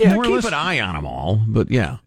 [0.00, 1.40] yeah, more or keep less- an eye on them all.
[1.46, 1.98] But yeah,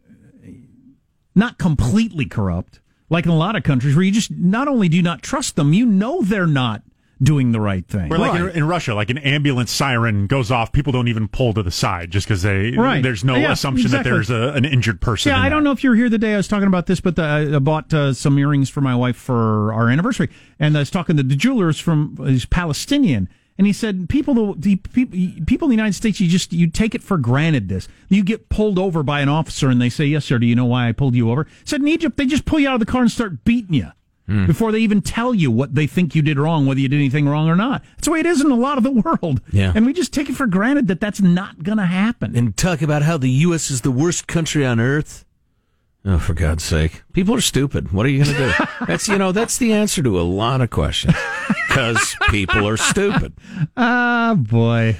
[1.35, 4.97] not completely corrupt, like in a lot of countries where you just not only do
[4.97, 6.83] you not trust them, you know they're not
[7.21, 8.11] doing the right thing.
[8.13, 11.53] Or like in, in Russia, like an ambulance siren goes off, people don't even pull
[11.53, 13.03] to the side just because they Right.
[13.03, 14.09] there's no Yeah, assumption exactly.
[14.09, 15.29] that there's a, an injured person.
[15.31, 15.57] Yeah, in I there.
[15.57, 17.23] don't know if you were here the day I was talking about this, but the,
[17.55, 21.17] I bought uh, some earrings for my wife for our anniversary, and I was talking
[21.17, 23.27] to the jewelers from he's Palestinian,
[23.59, 26.95] and he said people the people people in the United States you just you take
[26.95, 30.25] it for granted this you get pulled over by an officer and they say yes
[30.25, 31.45] sir do you know why I pulled you over?
[31.65, 33.91] said in Egypt they just pull you out of the car and start beating you.
[34.27, 34.45] Hmm.
[34.45, 37.27] Before they even tell you what they think you did wrong, whether you did anything
[37.27, 37.83] wrong or not.
[37.95, 38.91] That's the way it is in a lot of the
[39.21, 39.41] world.
[39.51, 39.73] Yeah.
[39.75, 42.35] And we just take it for granted that that's not going to happen.
[42.37, 43.71] and talk about how the U.S.
[43.71, 45.25] is the worst country on earth.
[46.05, 47.01] Oh, for God's sake!
[47.11, 47.91] People are stupid.
[47.91, 48.65] What are you going to do?
[48.85, 51.15] that's you know that's the answer to a lot of questions
[51.79, 53.33] because people are stupid.
[53.75, 54.97] Ah, boy.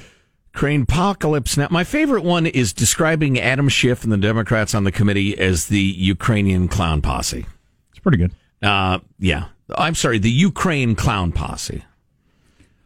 [0.54, 1.56] Crane apocalypse.
[1.56, 5.66] Now, my favorite one is describing Adam Schiff and the Democrats on the committee as
[5.68, 7.46] the Ukrainian clown posse.
[7.90, 8.32] It's pretty good.
[8.62, 11.84] Uh, yeah, I'm sorry, the Ukraine clown posse.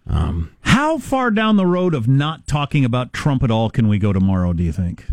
[0.09, 4.13] How far down the road of not talking about Trump at all can we go
[4.13, 5.05] tomorrow, do you think?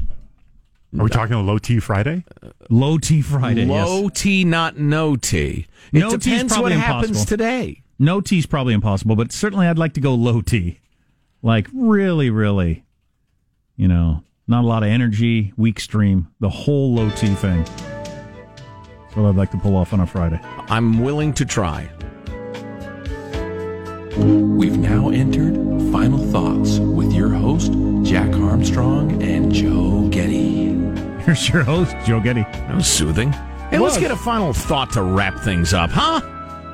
[0.97, 2.25] Are we talking a low T Friday?
[2.69, 3.65] Low T Friday.
[3.65, 4.21] Low yes.
[4.21, 5.67] T, not no T.
[5.93, 7.25] It No T is depends what probably happens impossible.
[7.29, 7.80] today.
[8.01, 10.79] No T is probably impossible, but certainly I'd like to go low T.
[11.43, 12.83] Like really, really,
[13.75, 17.63] you know, not a lot of energy, weak stream, the whole low T thing.
[17.63, 20.39] That's what I'd like to pull off on a Friday.
[20.67, 21.87] I'm willing to try.
[24.17, 25.53] We've now entered
[25.91, 27.71] Final Thoughts with your host,
[28.01, 30.69] Jack Armstrong and Joe Getty.
[31.23, 32.41] Here's your host, Joe Getty.
[32.41, 33.31] That was soothing.
[33.69, 36.21] Hey, let's get a final thought to wrap things up, huh?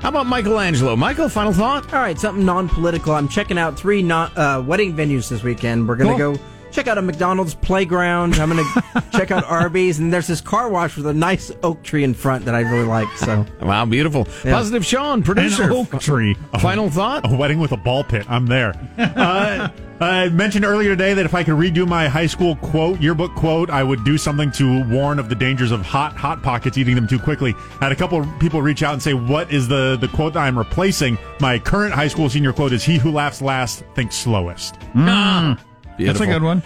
[0.02, 0.96] How about Michelangelo?
[0.96, 1.92] Michael, final thought?
[1.94, 3.14] All right, something non-political.
[3.14, 5.88] I'm checking out three non, uh, wedding venues this weekend.
[5.88, 6.36] We're gonna Cool.
[6.36, 6.40] go
[6.72, 8.36] check out a McDonald's playground.
[8.36, 11.84] I'm going to check out Arby's, and there's this car wash with a nice oak
[11.84, 13.08] tree in front that I really like.
[13.18, 14.28] So Wow, beautiful.
[14.44, 14.54] Yeah.
[14.54, 15.64] Positive Sean, producer.
[15.64, 16.36] An oak tree.
[16.60, 17.32] Final thought?
[17.32, 18.26] A wedding with a ball pit.
[18.30, 18.74] I'm there.
[18.98, 23.34] Uh, I mentioned earlier today that if I could redo my high school quote, yearbook
[23.34, 26.94] quote, I would do something to warn of the dangers of hot hot pockets eating
[26.96, 27.56] them too quickly.
[27.82, 30.34] I had a couple of people reach out and say, "What is the the quote
[30.34, 34.16] that I'm replacing?" My current high school senior quote is, "He who laughs last thinks
[34.16, 35.58] slowest." Mm.
[36.00, 36.64] That's a good one.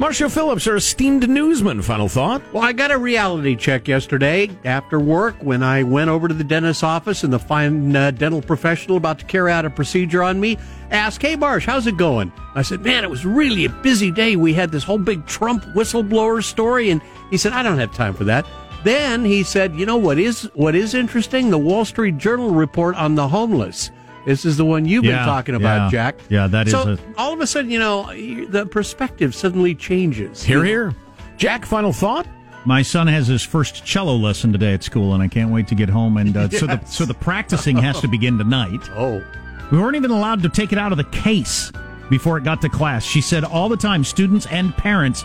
[0.00, 1.82] Marshall Phillips, our esteemed newsman.
[1.82, 2.40] Final thought?
[2.54, 6.42] Well, I got a reality check yesterday after work when I went over to the
[6.42, 10.40] dentist's office and the fine uh, dental professional about to carry out a procedure on
[10.40, 10.56] me
[10.90, 12.32] asked, Hey, Marsh, how's it going?
[12.54, 14.36] I said, Man, it was really a busy day.
[14.36, 16.88] We had this whole big Trump whistleblower story.
[16.88, 18.46] And he said, I don't have time for that.
[18.84, 21.50] Then he said, You know what is what is interesting?
[21.50, 23.90] The Wall Street Journal report on the homeless.
[24.26, 25.90] This is the one you've Yeah, been talking about, yeah.
[25.90, 26.16] Jack.
[26.28, 28.06] Yeah, that is so a- all of a sudden, you know,
[28.48, 30.42] the perspective suddenly changes.
[30.42, 30.94] Here, here.
[31.38, 32.26] Jack, final thought?
[32.66, 35.74] My son has his first cello lesson today at school, and I can't wait to
[35.74, 36.18] get home.
[36.18, 38.80] And uh, so the so the practicing has to begin tonight.
[38.94, 39.24] Oh,
[39.72, 41.72] We weren't even allowed to take it out of the case
[42.10, 43.02] before it got to class.
[43.04, 45.24] She said all the time, students and parents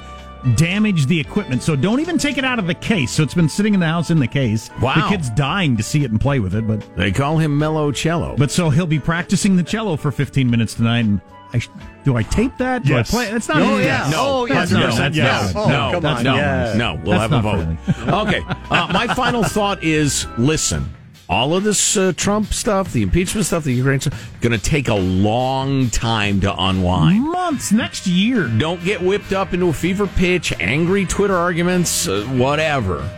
[0.55, 3.11] damage the equipment, so don't even take it out of the case.
[3.11, 4.69] So it's been sitting in the house in the case.
[4.81, 4.95] Wow.
[4.95, 7.91] the kid's dying to see it and play with it, but They call him Mellow
[7.91, 8.35] Cello.
[8.37, 10.99] but so he'll be practicing the cello for 15 minutes tonight.
[11.05, 11.21] And
[11.53, 11.69] I sh-
[12.03, 12.83] do I tape that?
[12.83, 13.11] Do Yes.
[13.13, 13.31] I play?
[13.31, 13.61] That's not.
[13.61, 13.83] Oh, easy.
[13.85, 14.11] yes.
[14.11, 14.71] No, Oh, yes.
[14.71, 14.97] no, Yes.
[14.97, 15.53] that's Yes.
[15.55, 16.23] no, Oh, no, come no, on.
[16.23, 16.75] no, Yes.
[16.77, 16.99] no.
[17.03, 18.27] We'll That's have a vote.
[18.27, 18.41] okay.
[18.69, 20.93] Uh, my final thought is: listen,
[21.29, 24.87] all of this uh, Trump stuff, the impeachment stuff, the Ukraine stuff, going to take
[24.87, 27.23] a long time to unwind.
[27.23, 28.47] Months next year.
[28.47, 33.09] Don't get whipped up into a fever pitch, angry Twitter arguments, uh, whatever.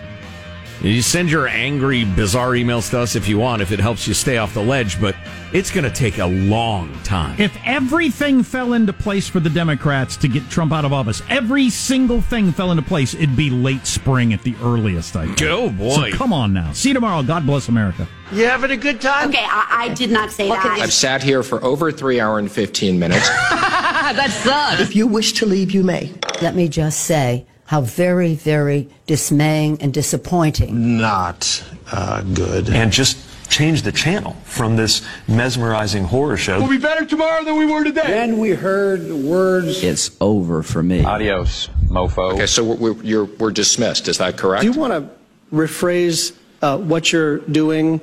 [0.81, 4.13] You send your angry, bizarre emails to us if you want, if it helps you
[4.13, 5.15] stay off the ledge, but
[5.51, 7.39] it's going to take a long time.
[7.41, 11.71] If everything fell into place for the Democrats to get Trump out of office, every
[11.71, 15.15] single thing fell into place, it'd be late spring at the earliest.
[15.15, 15.41] I think.
[15.43, 16.11] Oh, boy.
[16.11, 16.73] So come on now.
[16.73, 17.23] See you tomorrow.
[17.23, 18.07] God bless America.
[18.31, 19.29] You having a good time?
[19.29, 20.63] Okay, I, I did not say that.
[20.63, 23.27] I've sat here for over three hour and 15 minutes.
[23.49, 24.81] that sucks.
[24.81, 26.13] If you wish to leave, you may.
[26.41, 30.97] Let me just say how very, very dismaying and disappointing.
[30.97, 32.69] not uh, good.
[32.69, 33.17] And just
[33.49, 36.59] change the channel from this mesmerizing horror show.
[36.59, 38.07] We'll be better tomorrow than we were today.
[38.07, 39.83] Then we heard the words.
[39.83, 41.03] It's over for me.
[41.03, 42.33] Adios, mofo.
[42.33, 44.07] Okay, so we're, we're, you're, we're dismissed.
[44.07, 44.63] Is that correct?
[44.63, 45.09] Do you want to
[45.55, 48.01] rephrase uh, what you're doing?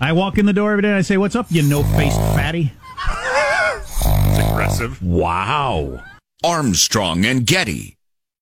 [0.00, 2.18] I walk in the door every day and I say, What's up, you no faced
[2.18, 2.72] fatty?
[4.06, 5.02] It's aggressive.
[5.02, 6.02] Wow.
[6.44, 7.96] Armstrong and Getty.